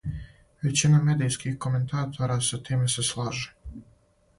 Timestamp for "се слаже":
2.97-3.59